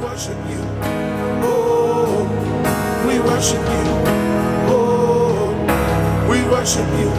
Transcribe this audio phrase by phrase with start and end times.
[0.00, 0.60] worship you.
[1.42, 2.24] Oh,
[3.06, 3.84] we worship you.
[4.70, 5.50] Oh,
[6.30, 7.10] we worship you.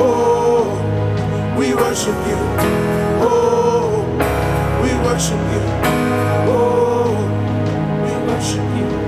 [0.00, 0.78] Oh,
[1.58, 2.38] we worship you.
[3.22, 4.04] Oh,
[4.82, 5.62] we worship you.
[6.48, 7.16] Oh,
[8.04, 8.99] we worship you.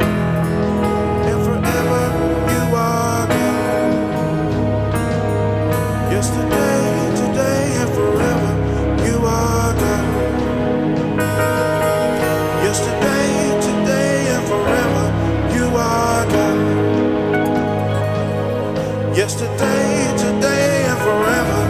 [19.22, 21.60] Yesterday, today, and forever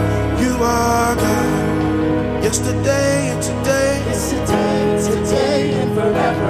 [0.41, 2.43] you are God.
[2.43, 6.49] Yesterday and today, Yesterday, today, and forever,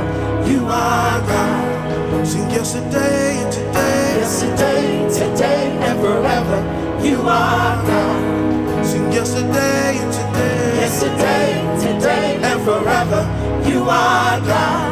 [0.49, 2.25] you are God.
[2.25, 6.59] sing yesterday and today, Yesterday, today, and forever,
[7.05, 8.85] you are God.
[8.85, 11.51] sing yesterday and today, Yesterday,
[11.83, 13.21] today, and forever,
[13.69, 14.82] you are God.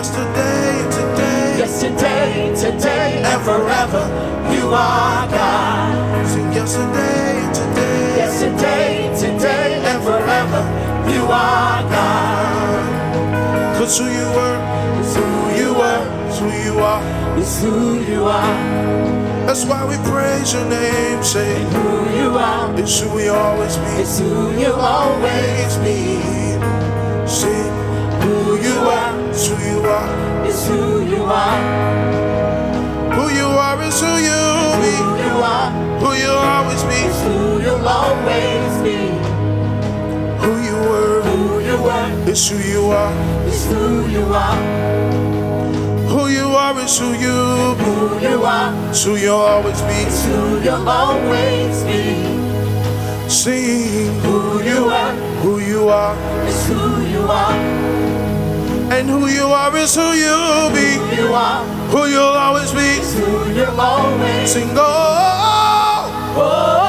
[0.00, 4.04] Yesterday today, Yesterday, today, and forever,
[4.56, 6.26] you are God.
[6.26, 10.62] sing yesterday today, Yesterday, today, and forever,
[11.12, 13.76] you are God.
[13.76, 14.58] cause who you were,
[15.00, 15.26] It's who
[15.60, 17.02] you were, is who you are.
[17.38, 18.56] it's who you are,
[19.46, 23.84] That's why we praise your name, say who you are, it's who we always be.
[24.00, 26.79] it's who you always be.
[29.40, 31.60] See Who you are, it's who you are.
[33.16, 34.40] who you are, Who you are is who you
[34.82, 34.92] be.
[35.00, 35.70] who you are,
[36.02, 36.98] Who you always be.
[37.08, 38.98] it's who you'll always be.
[40.42, 43.12] Who you were Who you were, is who you are.
[43.48, 44.56] it's who you are,
[46.12, 47.84] Who you are is who you be.
[47.84, 49.94] who you are, It's who you'll always be.
[50.04, 52.02] it's who you'll always be.
[53.28, 56.14] Sing Who you are, who you are.
[56.46, 57.56] it's who you are,
[59.00, 61.00] And who you are is who you'll be.
[61.00, 62.80] who you are, Who you'll always be.
[63.00, 66.79] it's who you'll always Sing oh, Oh,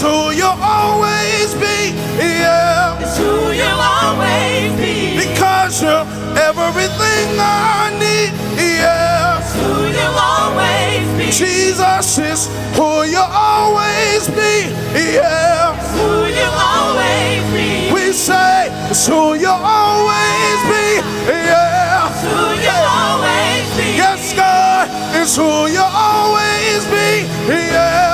[0.00, 1.92] it's who you'll always be.
[2.16, 2.98] Yeah.
[3.00, 6.06] it's who you'll always be, Because you're
[6.40, 8.32] everything I need.
[8.56, 9.40] Yeah.
[9.40, 14.72] It's who you'll always be, Jesus is who you'll always be.
[14.96, 15.76] Yeah.
[15.76, 20.86] It's who you'll always be, We say it's who you'll always be.
[21.28, 22.08] Yeah.
[22.08, 24.88] It's who you'll always be, Yes, God,
[25.20, 27.28] it's who you'll always be.
[27.52, 28.09] Yeah.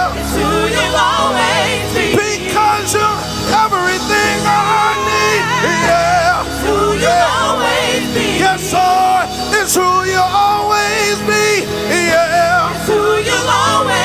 [9.66, 11.66] It's who you'll always be.
[11.90, 12.86] Yeah.
[12.86, 13.95] who you'll always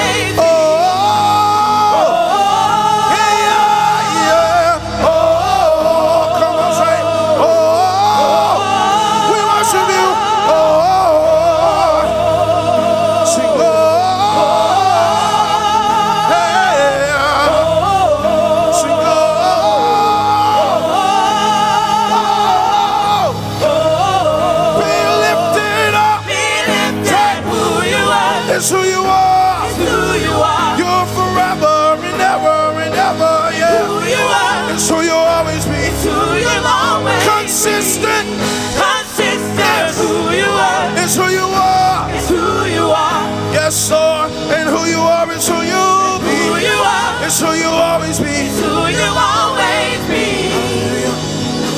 [37.71, 38.27] consistent.
[38.75, 39.55] Consistent.
[39.55, 40.91] That's who you are.
[40.99, 42.11] It's who you are.
[42.11, 43.23] It's who you are.
[43.55, 44.31] Yes, Lord.
[44.51, 45.85] And who you are is who you
[46.19, 46.35] it's be.
[46.51, 47.25] Who you are.
[47.25, 48.27] It's who you always be.
[48.27, 50.51] It's who you always be.
[50.51, 51.15] Hallelujah.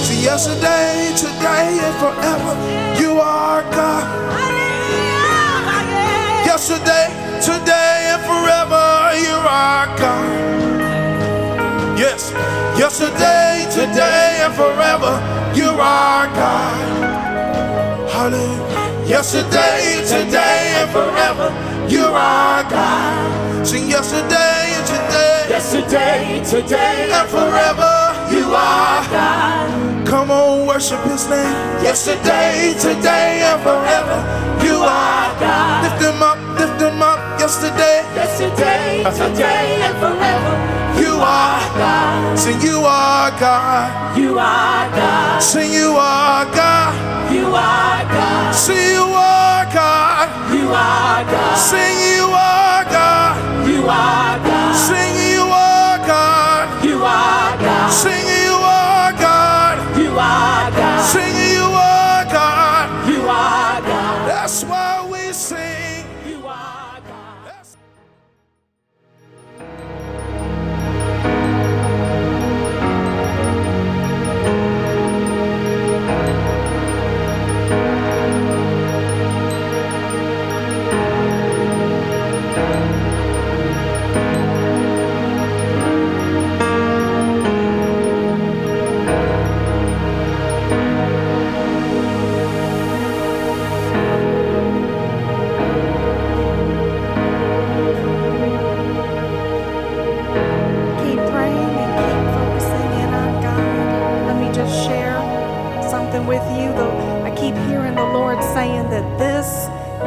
[0.06, 2.54] See, yesterday, today, and forever,
[3.02, 4.06] you are God.
[4.34, 5.94] Hallelujah.
[6.50, 7.06] Yesterday,
[7.40, 8.86] today, and forever,
[9.22, 10.43] you are God.
[12.76, 15.14] Yes, yesterday, today, and forever.
[15.56, 17.20] You are God.
[18.10, 19.08] Hallelujah.
[19.08, 21.54] Yesterday, today, and forever.
[21.88, 23.68] You are God.
[23.68, 28.03] Sing yesterday and today Yesterday, today, and forever.
[28.32, 30.08] You are God.
[30.08, 31.54] Come on, worship his name.
[31.84, 34.18] Yesterday, today, and forever.
[34.64, 35.84] You are God.
[35.84, 37.20] Lift him up, lift him up.
[37.40, 40.54] Yesterday, Yesterday, today, and forever.
[41.02, 41.60] you are.
[41.78, 42.40] God.
[42.40, 44.18] Sing, you are God.
[44.18, 45.42] You are God.
[45.42, 47.34] Sing, you are God.
[47.34, 48.56] You are God.
[48.56, 50.30] Sing, you are God.
[50.54, 51.58] You are God.
[51.58, 53.68] Sing, you are God.
[53.68, 54.76] You are God.
[54.88, 55.23] Sing,
[57.94, 59.98] Sing, you are God.
[59.98, 61.06] You are God.
[61.12, 61.43] Sing,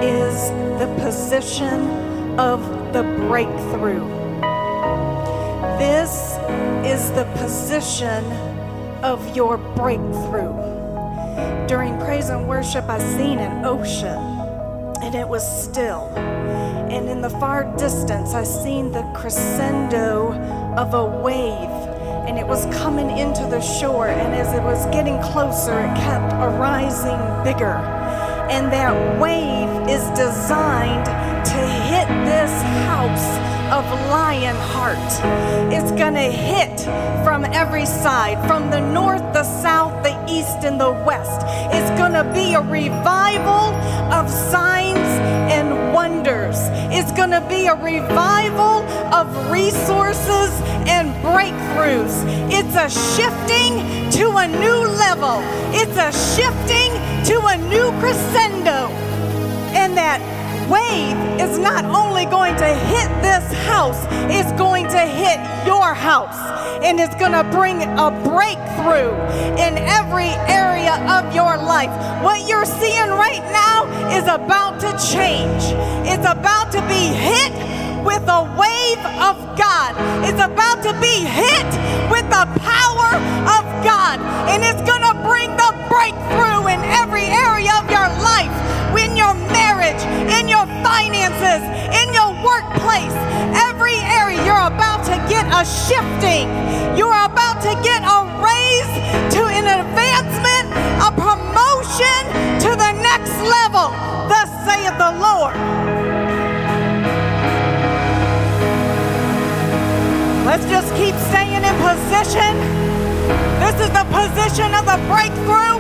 [0.07, 2.61] is the position of
[2.93, 4.07] the breakthrough.
[5.79, 6.37] This
[6.87, 8.25] is the position
[9.03, 10.55] of your breakthrough.
[11.67, 14.23] During praise and worship, I seen an ocean,
[15.03, 16.13] and it was still.
[16.17, 20.33] And in the far distance, I seen the crescendo
[20.77, 21.89] of a wave,
[22.29, 24.07] and it was coming into the shore.
[24.07, 28.06] And as it was getting closer, it kept arising bigger.
[28.49, 31.61] And that wave is designed to
[31.91, 32.53] hit this
[32.87, 33.29] house
[33.73, 34.97] of lion heart.
[35.73, 36.81] It's gonna hit
[37.25, 41.43] from every side, from the north, the south, the east, and the west.
[41.75, 43.75] It's gonna be a revival
[44.15, 45.11] of signs
[45.51, 46.57] and wonders.
[46.97, 50.51] It's gonna be a revival of resources
[50.87, 52.15] and breakthroughs.
[52.51, 55.43] It's a shifting to a new level.
[55.75, 56.93] It's a shifting
[57.27, 58.87] to a new crescendo.
[59.75, 60.23] And that
[60.71, 66.39] wave is not only going to hit this house, it's going to hit your house.
[66.85, 69.11] And it's going to bring a breakthrough
[69.59, 71.91] in every area of your life.
[72.23, 75.75] What you're seeing right now is about to change.
[76.07, 77.66] It's about to be hit
[78.07, 79.99] with a wave of God.
[80.23, 81.67] It's about to be hit
[82.07, 83.11] with the power
[83.51, 84.23] of God.
[84.47, 88.55] And it's going to bring the breakthrough in every area of your life,
[88.95, 89.99] in your marriage,
[90.39, 91.67] in your finances,
[91.99, 93.17] in your workplace,
[93.67, 94.39] every area.
[94.47, 96.47] You're about to get a shifting.
[96.95, 98.93] You're about to get a raise
[99.35, 100.71] to an advancement,
[101.03, 102.23] a promotion
[102.63, 103.91] to the next level.
[104.31, 105.96] Thus saith the Lord.
[111.07, 112.55] Keep staying in position.
[113.63, 115.79] This is the position of the breakthrough.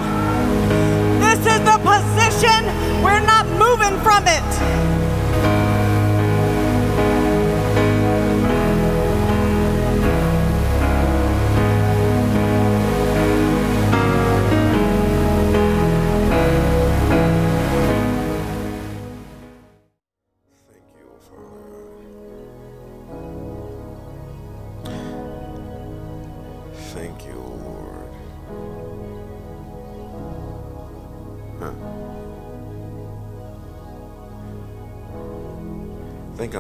[1.18, 2.62] This is the position.
[3.02, 4.96] We're not moving from it.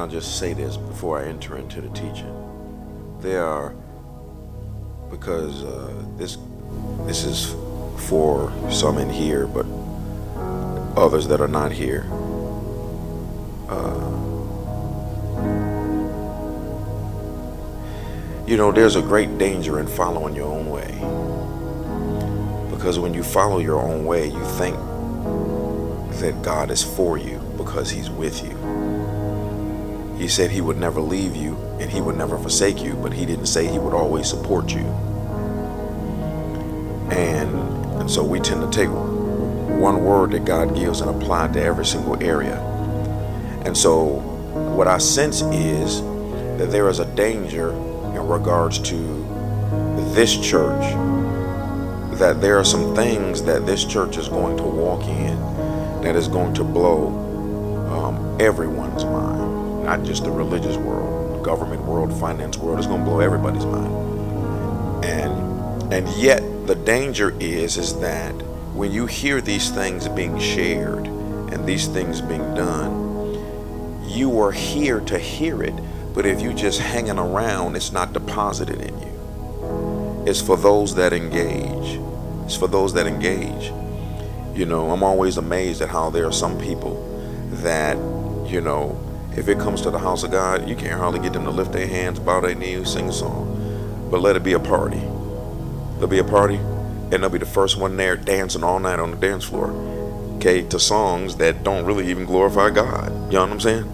[0.06, 2.32] I'll just say this before I enter into the teaching.
[3.18, 3.74] There are,
[5.10, 6.38] because uh, this
[7.06, 7.52] this is
[8.08, 9.66] for some in here, but
[10.96, 12.04] others that are not here.
[18.46, 20.92] You know, there's a great danger in following your own way.
[22.70, 24.76] Because when you follow your own way, you think
[26.20, 28.75] that God is for you because He's with you.
[30.18, 33.26] He said He would never leave you and He would never forsake you, but He
[33.26, 34.86] didn't say He would always support you.
[37.10, 37.54] And
[38.00, 41.62] And so we tend to take one word that God gives and apply it to
[41.62, 42.56] every single area.
[43.64, 44.20] And so
[44.76, 46.00] what I sense is
[46.58, 48.96] that there is a danger in regards to
[50.14, 50.84] this church,
[52.18, 55.36] that there are some things that this church is going to walk in
[56.02, 57.08] that is going to blow
[57.90, 59.35] um, everyone's mind,
[59.86, 62.78] not just the religious world, government world, finance world.
[62.78, 65.04] It's going to blow everybody's mind.
[65.04, 68.32] And and yet the danger is is that
[68.74, 73.06] when you hear these things being shared and these things being done,
[74.08, 75.74] you are here to hear it,
[76.14, 80.24] but if you just hanging around, it's not deposited in you.
[80.26, 82.00] It's for those that engage.
[82.44, 83.70] It's for those that engage.
[84.58, 86.96] You know, I'm always amazed at how there are some people
[87.62, 87.96] that,
[88.50, 89.00] you know,
[89.36, 91.72] if it comes to the house of God, you can't hardly get them to lift
[91.72, 94.08] their hands, bow their knees, sing a song.
[94.10, 94.98] But let it be a party.
[94.98, 99.10] There'll be a party, and they'll be the first one there dancing all night on
[99.10, 99.70] the dance floor.
[100.36, 103.10] Okay, to songs that don't really even glorify God.
[103.26, 103.92] You know what I'm saying?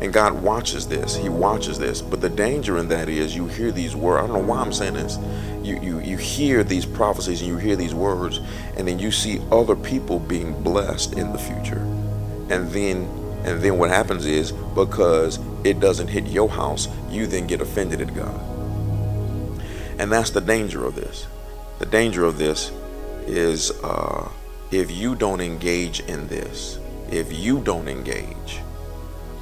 [0.00, 1.16] And God watches this.
[1.16, 2.02] He watches this.
[2.02, 4.22] But the danger in that is you hear these words.
[4.22, 5.18] I don't know why I'm saying this.
[5.62, 8.40] You, you, you hear these prophecies and you hear these words,
[8.76, 11.80] and then you see other people being blessed in the future.
[12.50, 13.08] And then
[13.46, 18.00] and then what happens is because it doesn't hit your house, you then get offended
[18.00, 18.40] at God.
[20.00, 21.28] And that's the danger of this.
[21.78, 22.72] The danger of this
[23.26, 24.28] is uh,
[24.72, 28.60] if you don't engage in this, if you don't engage,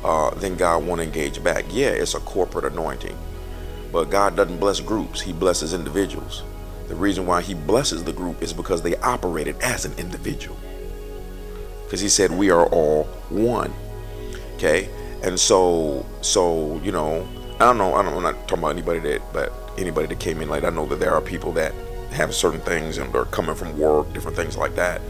[0.05, 1.65] uh, then God won't engage back.
[1.71, 3.17] Yeah, it's a corporate anointing,
[3.91, 6.43] but God doesn't bless groups, He blesses individuals.
[6.89, 10.59] The reason why He blesses the group is because they operated as an individual.
[11.85, 13.73] Because He said we are all one.
[14.55, 14.89] Okay,
[15.23, 19.01] and so so you know I don't know I don't, I'm not talking about anybody
[19.01, 20.65] that but anybody that came in late.
[20.65, 21.75] I know that there are people that
[22.13, 25.01] have certain things and are coming from work, different things like that.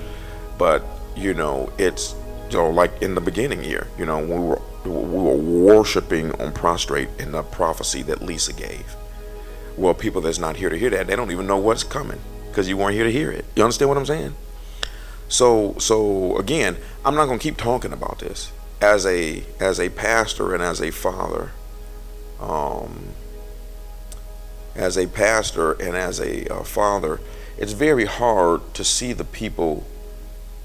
[0.58, 0.84] But
[1.16, 2.14] you know, it's
[2.50, 6.52] you know like in the beginning year, you know, we were we were worshiping on
[6.52, 8.96] prostrate in the prophecy that Lisa gave.
[9.76, 12.68] Well, people that's not here to hear that, they don't even know what's coming because
[12.68, 13.44] you weren't here to hear it.
[13.56, 14.34] You understand what I'm saying?
[15.28, 18.52] So, so again, I'm not to keep talking about this
[18.84, 21.52] as a as a pastor and as a father.
[22.38, 23.14] Um,
[24.74, 27.20] as a pastor and as a uh, father,
[27.56, 29.86] it's very hard to see the people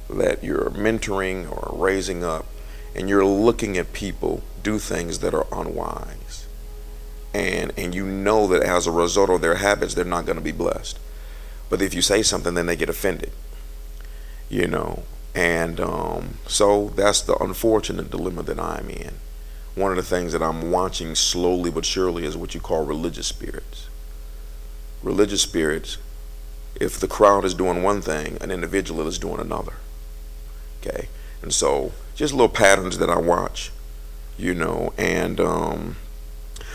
[0.10, 2.46] that you're mentoring or raising up
[2.96, 6.48] and you're looking at people do things that are unwise.
[7.34, 10.44] And and you know that as a result of their habits they're not going to
[10.44, 11.00] be blessed.
[11.70, 13.32] But if you say something then they get offended.
[14.50, 15.04] You know
[15.36, 19.15] and um, so that's the unfortunate dilemma that i'm in
[19.75, 23.27] one of the things that i'm watching slowly but surely is what you call religious
[23.27, 23.88] spirits
[25.03, 25.98] religious spirits
[26.79, 29.74] if the crowd is doing one thing an individual is doing another
[30.81, 31.07] okay
[31.41, 33.71] and so just little patterns that I watch,
[34.38, 35.95] you know, and um,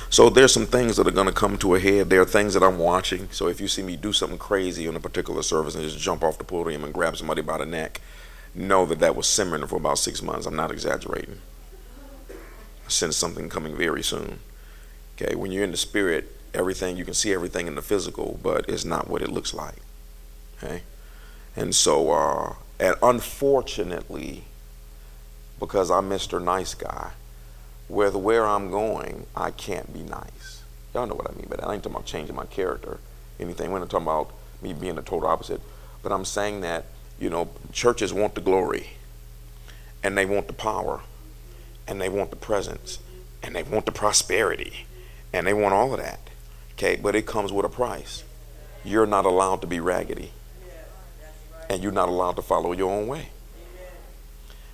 [0.08, 2.08] so there's some things that are going to come to a head.
[2.08, 3.28] There are things that I'm watching.
[3.30, 6.23] So if you see me do something crazy on a particular service and just jump
[6.25, 8.00] off the podium and grab somebody by the neck,
[8.54, 10.46] know that that was simmering for about six months.
[10.46, 11.40] I'm not exaggerating.
[12.30, 14.40] I sense something coming very soon.
[15.16, 18.68] Okay, when you're in the spirit, everything you can see everything in the physical, but
[18.68, 19.76] it's not what it looks like.
[20.62, 20.82] Okay,
[21.56, 24.44] and so uh, and unfortunately
[25.58, 26.42] because I'm Mr.
[26.42, 27.12] Nice Guy.
[27.88, 30.62] With where I'm going, I can't be nice.
[30.94, 31.66] Y'all know what I mean by that.
[31.66, 32.99] I ain't talking about changing my character,
[33.38, 33.70] anything.
[33.70, 34.30] We're not talking about
[34.62, 35.61] me being the total opposite.
[36.02, 36.87] But I'm saying that,
[37.18, 38.90] you know, churches want the glory,
[40.02, 41.00] and they want the power,
[41.87, 42.99] and they want the presence,
[43.42, 44.87] and they want the prosperity,
[45.33, 46.21] and they want all of that.
[46.73, 48.25] Okay, but it comes with a price.
[48.85, 50.33] You're not allowed to be raggedy,
[51.71, 53.28] and you're not allowed to follow your own way.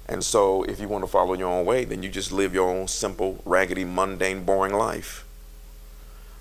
[0.06, 2.68] And so, if you want to follow your own way, then you just live your
[2.68, 5.24] own simple, raggedy, mundane, boring life.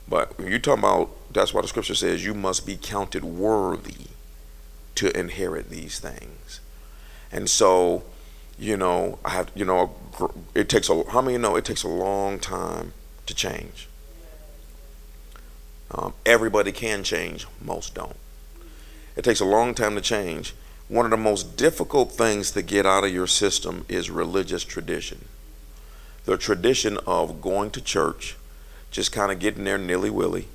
[0.07, 4.07] But when you talk about, that's why the scripture says you must be counted worthy
[4.99, 6.59] to inherit these things.
[7.31, 8.03] And so,
[8.57, 9.95] you know, I have, you know,
[10.53, 12.93] it takes a, how many know it takes a long time
[13.25, 13.87] to change?
[15.91, 18.15] Um, everybody can change, most don't.
[19.15, 20.53] It takes a long time to change
[20.89, 25.25] one of the most difficult things to get out of your system is religious tradition.
[26.25, 28.35] The tradition of going to church,
[28.89, 30.47] just kind of getting there nilly willy,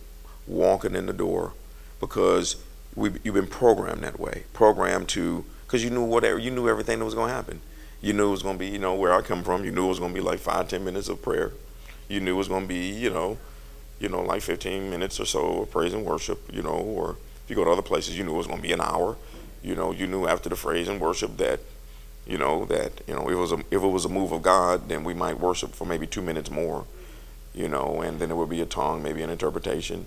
[0.47, 1.53] walking in the door,
[2.01, 2.57] because
[2.97, 4.45] we, you've been programmed that way.
[4.53, 7.61] Programmed to, because you knew whatever, you knew everything that was going to happen.
[8.01, 9.87] You knew it was going to be, you know, where I come from, you knew
[9.87, 11.53] it was going to be like five, ten minutes of prayer.
[12.09, 13.39] You knew it was going to be, you know,
[13.99, 17.51] you know, like 15 minutes or so of praise and worship, you know, or if
[17.51, 19.17] you go to other places, you knew it was going to be an hour
[19.63, 21.61] You know, you knew after the praise and worship that,
[22.27, 24.43] you know, that you know if it was a if it was a move of
[24.43, 26.87] God, then we might worship for maybe two minutes more,
[27.55, 30.07] you know, and then it would be a tongue, maybe an interpretation,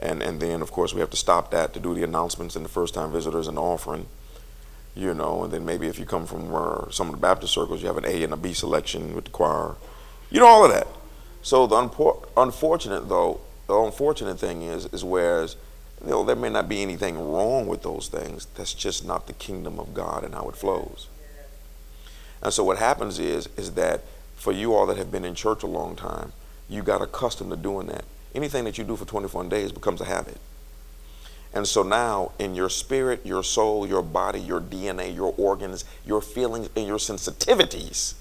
[0.00, 2.64] and and then of course we have to stop that to do the announcements and
[2.64, 4.06] the first time visitors and the offering,
[4.96, 7.80] you know, and then maybe if you come from uh, some of the Baptist circles,
[7.80, 9.76] you have an A and a B selection with the choir,
[10.30, 10.88] you know, all of that.
[11.42, 15.56] So the unpo- unfortunate though, the unfortunate thing is is whereas
[16.02, 18.46] you know, there may not be anything wrong with those things.
[18.54, 21.08] That's just not the kingdom of God and how it flows.
[22.42, 24.02] And so what happens is, is that
[24.34, 26.32] for you all that have been in church a long time,
[26.68, 28.04] you got accustomed to doing that.
[28.34, 30.36] Anything that you do for 21 days becomes a habit.
[31.52, 36.20] And so now, in your spirit, your soul, your body, your DNA, your organs, your
[36.20, 38.14] feelings, and your sensitivities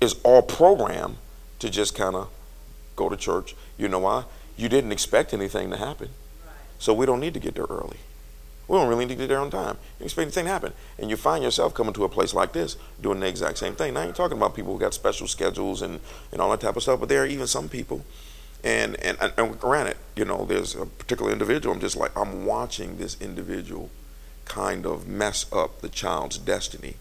[0.00, 1.16] is all programmed
[1.60, 2.28] to just kind of
[2.94, 3.56] go to church.
[3.78, 4.24] You know why?
[4.56, 6.10] You didn't expect anything to happen.
[6.78, 7.98] So we don't need to get there early.
[8.68, 9.78] We don't really need to get there on time.
[9.98, 10.72] You expect anything to happen.
[10.98, 13.94] And you find yourself coming to a place like this doing the exact same thing.
[13.94, 16.00] Now you're talking about people who got special schedules and,
[16.32, 18.04] and all that type of stuff, but there are even some people
[18.64, 22.98] and, and, and granted, you know, there's a particular individual, I'm just like, I'm watching
[22.98, 23.90] this individual
[24.44, 26.96] kind of mess up the child's destiny.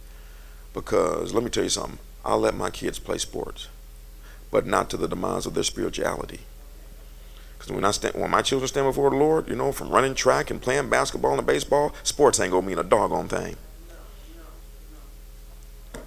[0.74, 3.69] Because let me tell you something, I'll let my kids play sports,
[4.51, 6.41] but not to the demise of their spirituality.
[7.57, 10.15] Because when I stand, when my children stand before the Lord, you know, from running
[10.15, 13.55] track and playing basketball and baseball, sports ain't gonna mean a doggone thing.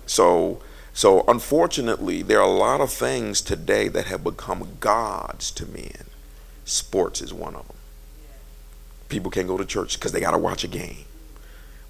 [0.06, 0.60] So,
[0.92, 6.06] so unfortunately, there are a lot of things today that have become gods to men.
[6.64, 7.76] Sports is one of them.
[9.08, 11.04] People can't go to church because they got to watch a game.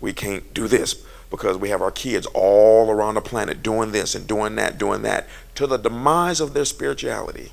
[0.00, 4.14] We can't do this because we have our kids all around the planet doing this
[4.14, 5.26] and doing that, doing that,
[5.57, 7.52] to the demise of their spirituality.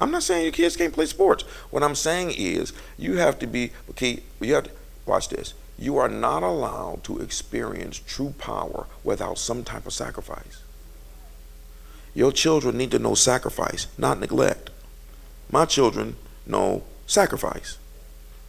[0.00, 1.42] I'm not saying your kids can't play sports.
[1.70, 4.20] What I'm saying is you have to be okay.
[4.40, 4.70] You have to
[5.04, 5.52] watch this.
[5.80, 10.62] You are not allowed to experience true power without some type of sacrifice.
[12.14, 14.68] Your children need to know sacrifice, not neglect.
[15.50, 17.78] My children know sacrifice.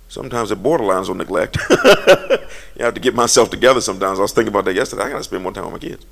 [0.09, 1.57] Sometimes it borderlines on neglect.
[1.69, 4.19] you have to get myself together sometimes.
[4.19, 5.03] I was thinking about that yesterday.
[5.03, 6.05] I gotta spend more time with my kids.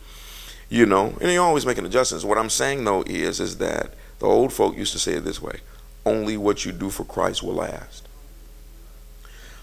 [0.70, 2.24] You know, and you're always making adjustments.
[2.24, 5.41] What I'm saying though is is that the old folk used to say it this
[5.41, 5.60] way
[6.06, 8.08] only what you do for Christ will last.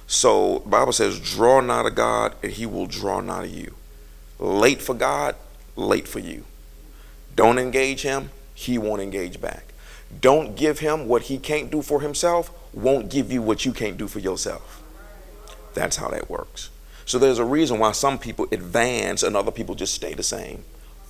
[0.06, 3.74] So Bible says, draw nigh to God, and he will draw nigh to you.
[4.38, 5.34] Late for God,
[5.74, 6.44] late for you.
[7.34, 9.72] Don't engage him, he won't engage back.
[10.20, 13.98] Don't give him what he can't do for himself, won't give you what you can't
[13.98, 14.82] do for yourself.
[15.74, 16.70] That's how that works.
[17.04, 20.64] So there's a reason why some people advance and other people just stay the same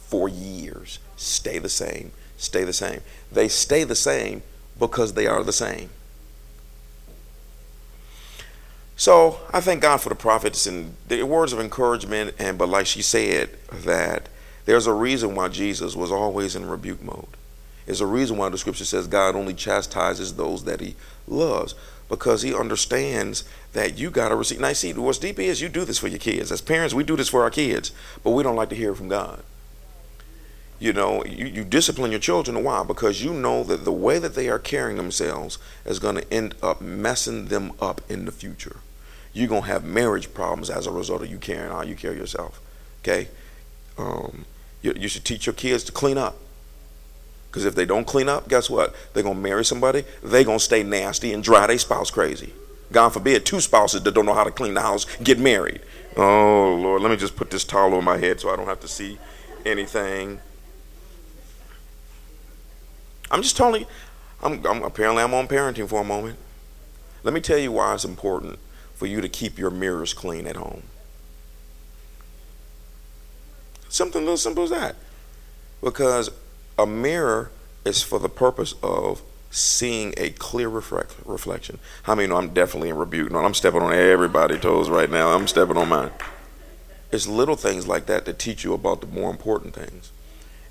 [0.08, 0.98] for years.
[1.16, 3.00] Stay the same stay the same.
[3.32, 4.42] They stay the same
[4.78, 5.90] because they are the same.
[8.96, 12.34] So I thank God for the prophets and the words of encouragement.
[12.38, 14.28] And but like she said, that
[14.64, 17.28] there's a reason why Jesus was always in rebuke mode.
[17.84, 20.96] There's a reason why the scripture says God only chastises those that He
[21.28, 21.74] loves
[22.08, 24.60] because He understands that you got to receive.
[24.60, 26.50] Now, see, what's deep is you do this for your kids.
[26.50, 27.92] As parents, we do this for our kids,
[28.24, 29.42] but we don't like to hear from God.
[30.78, 32.56] You know, you, you discipline your children.
[32.56, 32.82] A why?
[32.82, 36.54] Because you know that the way that they are carrying themselves is going to end
[36.62, 38.76] up messing them up in the future.
[39.36, 42.16] You're going to have marriage problems as a result of you carrying how you carry
[42.16, 42.58] yourself.
[43.02, 43.28] Okay?
[43.98, 44.46] Um,
[44.80, 46.38] you, you should teach your kids to clean up.
[47.50, 48.94] Because if they don't clean up, guess what?
[49.12, 52.54] They're going to marry somebody, they're going to stay nasty and drive their spouse crazy.
[52.90, 55.82] God forbid, two spouses that don't know how to clean the house get married.
[56.16, 58.80] Oh, Lord, let me just put this towel on my head so I don't have
[58.80, 59.18] to see
[59.66, 60.40] anything.
[63.30, 63.86] I'm just telling you.
[64.42, 66.38] I'm, I'm, apparently I'm on parenting for a moment.
[67.22, 68.60] Let me tell you why it's important
[68.96, 70.82] for you to keep your mirrors clean at home.
[73.88, 74.96] Something little simple as that.
[75.82, 76.30] Because
[76.78, 77.50] a mirror
[77.84, 81.78] is for the purpose of seeing a clear reflect, reflection.
[82.02, 83.30] How many know I'm definitely in rebuke?
[83.30, 85.28] No, I'm stepping on everybody's toes right now.
[85.30, 86.10] I'm stepping on mine.
[87.12, 90.10] It's little things like that that teach you about the more important things.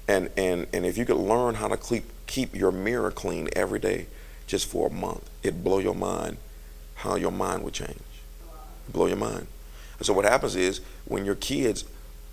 [0.08, 3.80] And and and if you could learn how to keep keep your mirror clean every
[3.80, 4.08] day
[4.46, 5.30] just for a month.
[5.42, 6.38] It'd blow your mind
[6.96, 8.00] how your mind would change.
[8.90, 9.48] Blow your mind.
[9.98, 11.86] And so what happens is when your kids,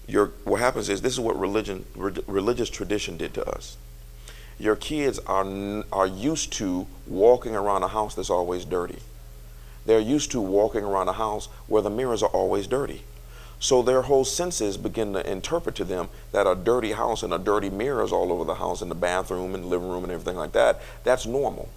[0.07, 3.77] your what happens is this is what religion, re, religious tradition did to us.
[4.59, 8.99] Your kids are are used to walking around a house that's always dirty.
[9.87, 13.03] They're used to walking around a house where the mirrors are always dirty.
[13.59, 17.39] So their whole senses begin to interpret to them that a dirty house and a
[17.39, 20.51] dirty mirrors all over the house in the bathroom and living room and everything like
[20.53, 21.69] that, that's normal.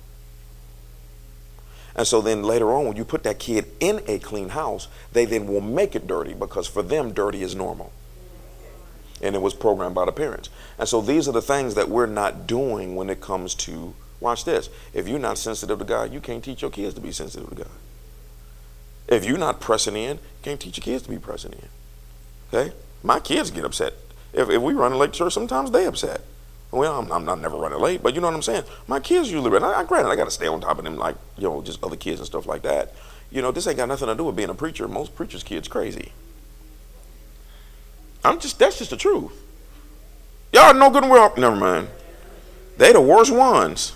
[1.95, 5.25] And so then later on, when you put that kid in a clean house, they
[5.25, 7.93] then will make it dirty because for them, dirty is normal.
[9.21, 10.49] And it was programmed by the parents.
[10.77, 14.43] And so these are the things that we're not doing when it comes to, watch
[14.43, 14.69] this.
[14.93, 17.55] If you're not sensitive to God, you can't teach your kids to be sensitive to
[17.55, 17.71] God.
[19.07, 21.69] If you're not pressing in, you can't teach your kids to be pressing in.
[22.53, 22.73] Okay?
[23.03, 23.93] My kids get upset.
[24.33, 26.21] If, if we run late to church, sometimes they upset.
[26.75, 28.65] Well, I'm, I'm not never running late, but you know what I'm saying.
[28.85, 29.63] My kids usually run.
[29.63, 31.81] I, I granted, I got to stay on top of them, like you know, just
[31.81, 32.93] other kids and stuff like that.
[33.31, 34.85] You know, this ain't got nothing to do with being a preacher.
[34.87, 36.11] Most preachers' kids crazy.
[38.25, 39.31] I'm just that's just the truth.
[40.51, 41.33] Y'all know good and well.
[41.37, 41.87] Never mind.
[42.77, 43.93] They the worst ones.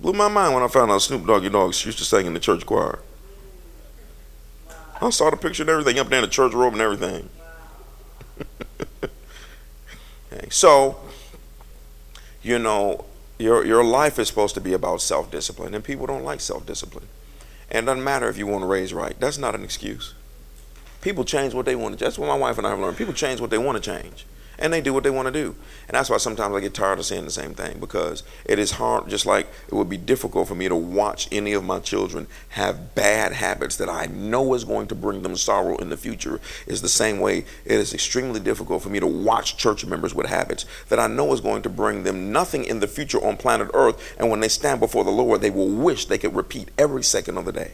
[0.00, 2.40] Blew my mind when I found out Snoop Doggy Dogg used to sing in the
[2.40, 3.00] church choir.
[5.00, 7.28] I saw the picture and everything up there in the church robe and everything.
[10.32, 11.00] okay, so
[12.44, 13.04] you know,
[13.38, 16.64] your, your life is supposed to be about self discipline, and people don't like self
[16.66, 17.08] discipline.
[17.70, 20.14] And it doesn't matter if you want to raise right, that's not an excuse.
[21.00, 22.04] People change what they want to.
[22.04, 22.96] That's what my wife and I have learned.
[22.96, 24.24] People change what they want to change
[24.58, 25.54] and they do what they want to do.
[25.88, 28.72] And that's why sometimes I get tired of saying the same thing because it is
[28.72, 32.26] hard, just like it would be difficult for me to watch any of my children
[32.50, 36.40] have bad habits that I know is going to bring them sorrow in the future.
[36.66, 40.26] Is the same way it is extremely difficult for me to watch church members with
[40.26, 43.70] habits that I know is going to bring them nothing in the future on planet
[43.74, 44.14] Earth.
[44.18, 47.38] And when they stand before the Lord, they will wish they could repeat every second
[47.38, 47.72] of the day.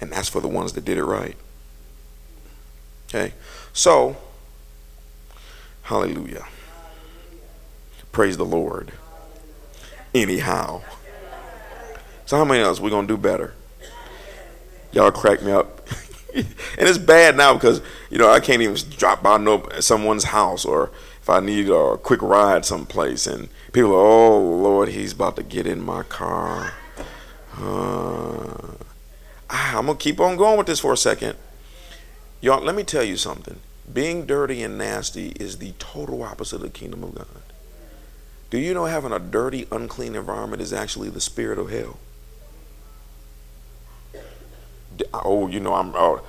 [0.00, 1.36] And that's for the ones that did it right.
[3.08, 3.32] Okay?
[3.72, 4.16] So,
[5.84, 6.46] Hallelujah.
[8.10, 8.92] Praise the Lord.
[10.14, 10.80] Anyhow.
[12.24, 13.52] So how many of us we're gonna do better?
[14.92, 15.86] Y'all crack me up.
[16.34, 16.46] and
[16.78, 20.90] it's bad now because you know I can't even drop by no someone's house or
[21.20, 25.42] if I need a quick ride someplace and people are oh Lord he's about to
[25.42, 26.72] get in my car.
[27.58, 28.72] Uh,
[29.50, 31.36] I'm gonna keep on going with this for a second.
[32.40, 33.60] Y'all, let me tell you something.
[33.92, 37.26] Being dirty and nasty is the total opposite of the kingdom of God.
[38.50, 41.98] Do you know having a dirty, unclean environment is actually the spirit of hell?
[45.12, 45.92] Oh, you know, I'm.
[45.94, 46.22] Oh,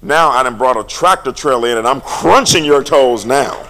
[0.00, 3.68] now I done brought a tractor trailer in and I'm crunching your toes now.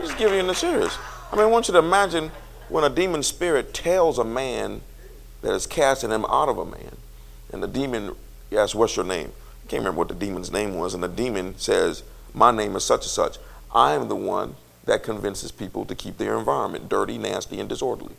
[0.00, 0.98] Just giving you the serious.
[1.30, 2.30] I mean, I want you to imagine
[2.68, 4.80] when a demon spirit tells a man
[5.42, 6.96] that is casting him out of a man,
[7.52, 8.14] and the demon
[8.52, 9.32] asks, What's your name?
[9.64, 12.02] I can't remember what the demon's name was, and the demon says,
[12.34, 13.38] my name is such and such.
[13.74, 18.14] I am the one that convinces people to keep their environment dirty, nasty, and disorderly.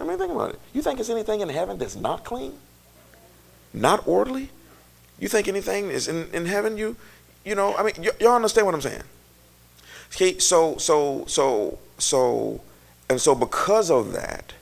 [0.00, 0.60] I mean, think about it.
[0.72, 2.54] You think there's anything in heaven that's not clean?
[3.74, 4.48] Not orderly?
[5.18, 6.78] You think anything is in, in heaven?
[6.78, 6.96] You,
[7.44, 9.02] you know, I mean, y- y'all understand what I'm saying?
[10.14, 12.62] Okay, so, so, so, so,
[13.10, 14.54] and so because of that,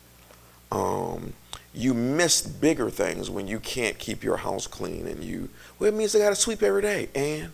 [0.73, 1.33] um,
[1.79, 5.95] you miss bigger things when you can't keep your house clean and you well it
[5.95, 7.53] means I gotta sweep every day and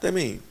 [0.00, 0.42] that mean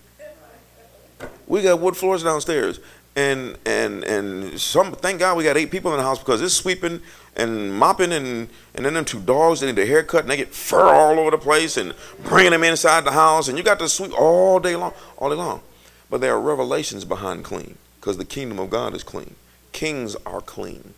[1.46, 2.80] we got wood floors downstairs
[3.18, 6.54] and and and some thank God we got eight people in the house because it's
[6.54, 7.02] sweeping
[7.36, 10.54] and mopping and and then them two dogs they need a haircut and they get
[10.54, 13.90] fur all over the place and bringing them inside the house and you got to
[13.90, 15.62] sweep all day long all day long.
[16.10, 19.36] But there are revelations behind clean because the kingdom of God is clean.
[19.74, 20.94] Kings are clean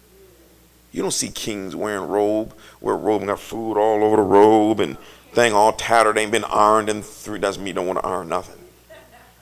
[0.95, 4.79] you don't see kings wearing robe, wear robe and got food all over the robe
[4.79, 4.97] and
[5.33, 7.37] thing all tattered, ain't been ironed in three.
[7.37, 8.61] Doesn't mean don't want to iron nothing.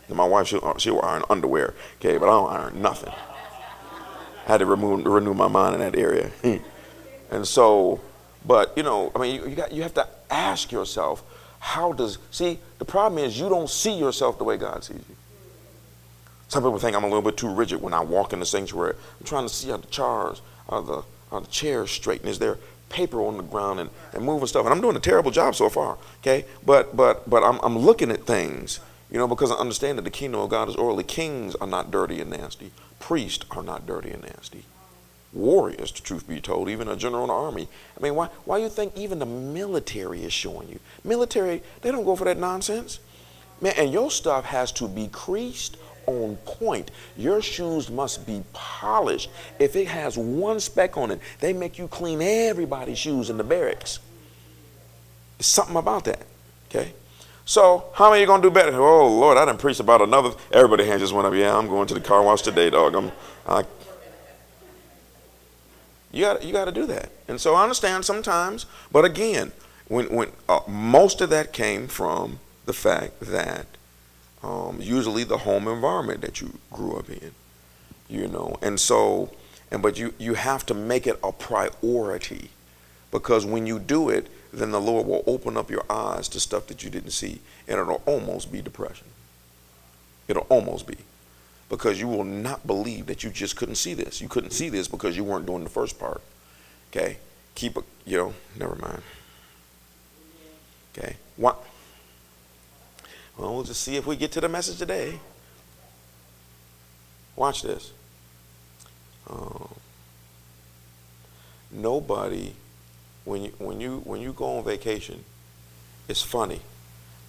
[0.07, 3.13] And my wife, she'll, uh, she'll iron underwear, okay, but I don't iron nothing.
[3.13, 6.31] I had to remove, renew my mind in that area.
[7.29, 8.01] and so,
[8.43, 11.23] but you know, I mean, you, you, got, you have to ask yourself,
[11.59, 15.15] how does, see, the problem is you don't see yourself the way God sees you.
[16.47, 18.95] Some people think I'm a little bit too rigid when I walk in the sanctuary.
[19.19, 22.39] I'm trying to see how the chairs, how the are the chairs straight and is
[22.39, 22.57] there
[22.93, 24.65] paper on the ground and, and moving stuff.
[24.65, 26.45] And I'm doing a terrible job so far, okay?
[26.65, 28.79] But but but I'm I'm looking at things,
[29.11, 31.03] you know, because I understand that the kingdom of God is orderly.
[31.03, 32.71] Kings are not dirty and nasty.
[32.99, 34.63] Priests are not dirty and nasty.
[35.33, 37.67] Warriors, the truth be told, even a general in the army.
[37.97, 40.79] I mean, why why you think even the military is showing you?
[41.03, 42.99] Military, they don't go for that nonsense.
[43.59, 46.91] Man, and your stuff has to be creased on point.
[47.17, 49.29] Your shoes must be polished.
[49.59, 53.43] If it has one speck on it, they make you clean everybody's shoes in the
[53.43, 53.99] barracks.
[55.39, 56.25] It's something about that.
[56.69, 56.93] Okay?
[57.45, 58.73] So, how many are you to do better?
[58.79, 60.31] Oh, Lord, I didn't preach about another.
[60.51, 61.33] Everybody hands just went up.
[61.33, 62.95] Yeah, I'm going to the car wash today, dog.
[62.95, 63.11] I'm,
[63.45, 63.65] I,
[66.13, 67.09] you got you got to do that.
[67.27, 69.51] And so I understand sometimes, but again,
[69.87, 73.65] when when uh, most of that came from the fact that
[74.43, 77.31] um, usually the home environment that you grew up in,
[78.09, 78.57] you know.
[78.61, 79.31] And so,
[79.71, 82.49] And but you you have to make it a priority
[83.11, 86.67] because when you do it, then the Lord will open up your eyes to stuff
[86.67, 89.07] that you didn't see, and it'll almost be depression.
[90.27, 90.97] It'll almost be
[91.69, 94.21] because you will not believe that you just couldn't see this.
[94.21, 96.21] You couldn't see this because you weren't doing the first part.
[96.91, 97.17] Okay,
[97.55, 97.83] keep it.
[98.05, 99.01] You know, never mind.
[100.95, 101.63] Okay, what?
[103.37, 105.19] Well, we'll just see if we get to the message today.
[107.35, 107.91] Watch this.
[109.29, 109.69] Um,
[111.71, 112.53] nobody,
[113.25, 115.23] when you when you when you go on vacation,
[116.07, 116.61] it's funny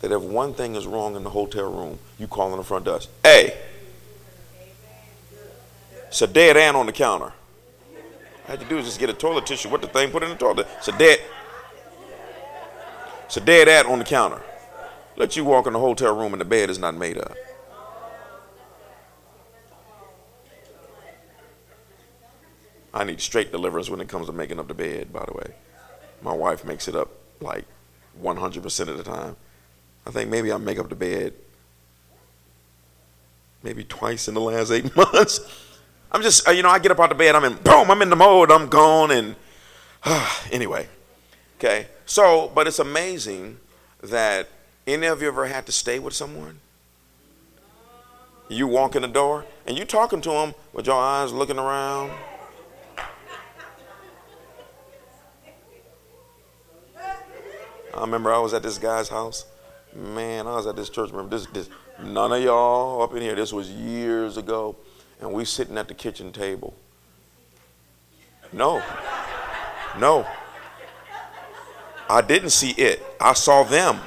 [0.00, 2.84] that if one thing is wrong in the hotel room, you call on the front
[2.84, 3.08] desk.
[3.22, 3.56] Hey,
[6.08, 7.32] it's a dead ant on the counter.
[7.32, 7.32] All
[8.46, 10.28] I had to do is just get a toilet tissue, what the thing, put in
[10.28, 10.66] the toilet.
[10.76, 11.20] It's a dead,
[13.24, 14.42] it's a dead ant on the counter.
[15.16, 17.36] Let you walk in the hotel room and the bed is not made up.
[22.92, 25.54] I need straight deliverance when it comes to making up the bed, by the way.
[26.22, 27.64] My wife makes it up like
[28.22, 29.36] 100% of the time.
[30.06, 31.34] I think maybe I make up the bed
[33.64, 35.40] maybe twice in the last eight months.
[36.12, 38.00] I'm just, uh, you know, I get up out the bed, I'm in, boom, I'm
[38.02, 39.34] in the mode, I'm gone, and
[40.04, 40.86] uh, anyway.
[41.58, 43.58] Okay, so, but it's amazing
[44.02, 44.48] that
[44.86, 46.60] any of you ever had to stay with someone?
[48.48, 52.12] You walk in the door and you talking to them with your eyes looking around.
[57.94, 59.46] I remember I was at this guy's house.
[59.94, 61.10] Man, I was at this church.
[61.10, 61.68] Remember this, this
[62.02, 63.36] none of y'all up in here.
[63.36, 64.76] This was years ago,
[65.20, 66.74] and we sitting at the kitchen table.
[68.52, 68.82] No,
[69.98, 70.26] no.
[72.10, 73.02] I didn't see it.
[73.20, 74.00] I saw them.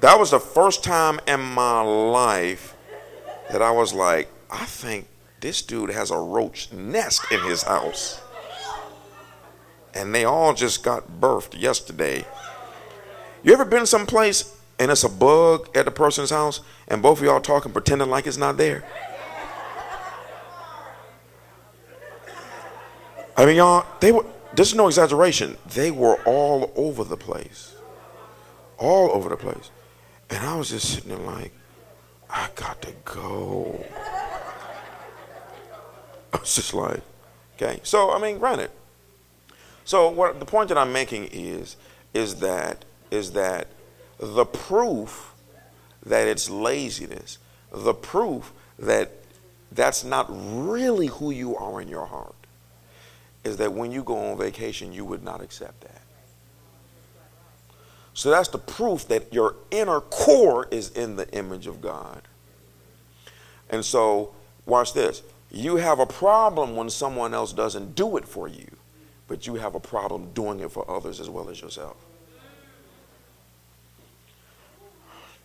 [0.00, 2.74] That was the first time in my life
[3.50, 5.06] that I was like, I think
[5.40, 8.20] this dude has a roach nest in his house.
[9.94, 12.24] And they all just got birthed yesterday.
[13.42, 17.24] You ever been someplace and it's a bug at the person's house and both of
[17.24, 18.84] y'all talking pretending like it's not there?
[23.36, 25.56] I mean, y'all, they were, this is no exaggeration.
[25.74, 27.74] They were all over the place.
[28.78, 29.70] All over the place.
[30.30, 31.52] And I was just sitting there like,
[32.28, 33.84] I got to go.
[36.32, 37.00] I was just like,
[37.56, 37.80] okay.
[37.82, 38.70] So I mean, granted.
[39.84, 41.76] So what the point that I'm making is,
[42.14, 43.66] is that is that
[44.18, 45.34] the proof
[46.06, 47.38] that it's laziness,
[47.72, 49.10] the proof that
[49.72, 52.34] that's not really who you are in your heart,
[53.42, 55.99] is that when you go on vacation, you would not accept that.
[58.20, 62.20] So that's the proof that your inner core is in the image of God.
[63.70, 64.34] And so,
[64.66, 65.22] watch this.
[65.50, 68.72] You have a problem when someone else doesn't do it for you,
[69.26, 71.96] but you have a problem doing it for others as well as yourself.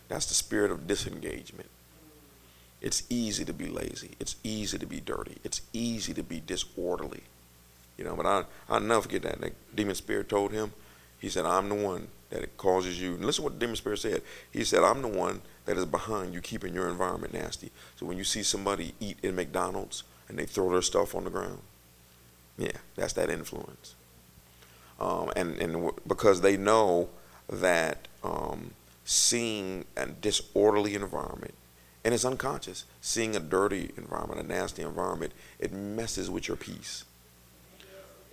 [0.08, 1.70] That's the spirit of disengagement.
[2.82, 4.10] It's easy to be lazy.
[4.20, 5.38] It's easy to be dirty.
[5.44, 7.22] It's easy to be disorderly.
[7.96, 9.40] You know, but I, I'll never forget that.
[9.40, 10.74] The demon spirit told him,
[11.18, 13.14] he said, I'm the one that it causes you.
[13.14, 14.22] And listen to what the demon spirit said.
[14.50, 17.70] He said, I'm the one that is behind you keeping your environment nasty.
[17.96, 21.30] So when you see somebody eat in McDonald's and they throw their stuff on the
[21.30, 21.60] ground,
[22.58, 23.94] yeah, that's that influence.
[24.98, 27.08] Um, and, and because they know
[27.48, 28.70] that um,
[29.04, 31.54] seeing a disorderly environment,
[32.04, 37.04] and it's unconscious, seeing a dirty environment, a nasty environment, it messes with your peace.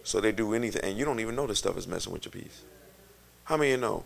[0.03, 2.31] So they do anything, and you don't even know this stuff is messing with your
[2.31, 2.63] peace.
[3.45, 4.03] How many of you know?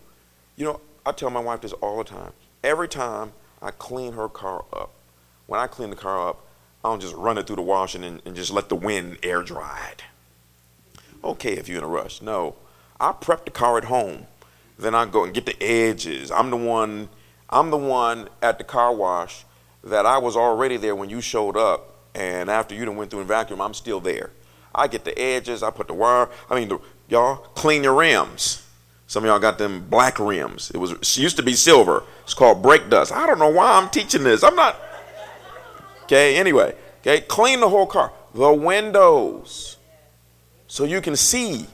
[0.56, 2.32] You know, I tell my wife this all the time.
[2.64, 4.92] Every time I clean her car up,
[5.46, 6.44] when I clean the car up,
[6.84, 9.42] I don't just run it through the washing and, and just let the wind air
[9.42, 10.02] dry it.
[11.22, 12.22] Okay, if you're in a rush.
[12.22, 12.56] No,
[13.00, 14.26] I prep the car at home.
[14.78, 16.30] Then I go and get the edges.
[16.30, 17.08] I'm the one.
[17.50, 19.44] I'm the one at the car wash
[19.82, 23.20] that I was already there when you showed up, and after you done went through
[23.20, 24.30] and vacuum, I'm still there.
[24.74, 25.62] I get the edges.
[25.62, 26.28] I put the wire.
[26.50, 28.67] I mean, the, y'all clean your rims.
[29.08, 30.70] Some of y'all got them black rims.
[30.70, 32.04] It was it used to be silver.
[32.24, 33.10] It's called brake dust.
[33.10, 34.44] I don't know why I'm teaching this.
[34.44, 34.78] I'm not.
[36.04, 36.76] Okay, anyway.
[37.00, 38.12] Okay, clean the whole car.
[38.34, 39.78] The windows.
[40.66, 41.66] So you can see.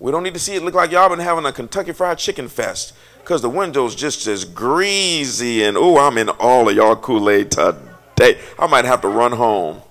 [0.00, 2.48] We don't need to see it look like y'all been having a Kentucky Fried Chicken
[2.48, 2.94] fest.
[3.20, 8.40] Because the windows just as greasy and oh, I'm in all of y'all Kool-Aid today.
[8.58, 9.82] I might have to run home.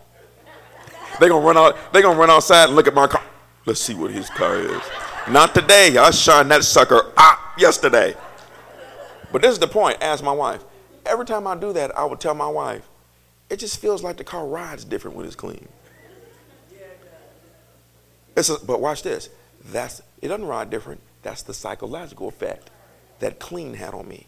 [1.22, 3.24] They're gonna run out, they're gonna run outside and look at my car.
[3.66, 4.82] Let's see what his car is.
[5.30, 5.96] Not today.
[5.96, 8.16] I shined that sucker up yesterday.
[9.32, 9.98] But this is the point.
[10.02, 10.64] Ask my wife.
[11.06, 12.90] every time I do that, I would tell my wife,
[13.48, 15.68] it just feels like the car rides different when it's clean.
[18.36, 19.30] It's a, but watch this.
[19.66, 21.02] That's it doesn't ride different.
[21.22, 22.72] That's the psychological effect
[23.20, 24.28] that clean had on me.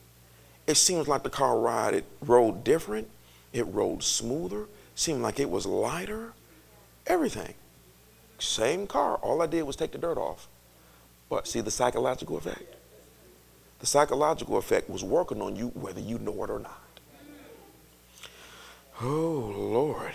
[0.67, 3.09] It seems like the car ride it rode different.
[3.53, 4.67] It rode smoother.
[4.93, 6.33] Seemed like it was lighter.
[7.07, 7.55] Everything.
[8.37, 9.15] Same car.
[9.15, 10.47] All I did was take the dirt off.
[11.31, 12.75] But see the psychological effect?
[13.79, 16.83] The psychological effect was working on you whether you know it or not.
[19.01, 20.11] Oh, Lord.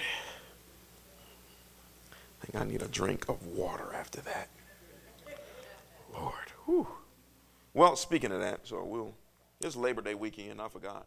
[2.12, 4.50] I think I need a drink of water after that.
[6.12, 6.34] Lord.
[6.66, 6.86] Whew.
[7.72, 9.14] Well, speaking of that, so we'll,
[9.62, 11.06] it's Labor Day weekend, I forgot.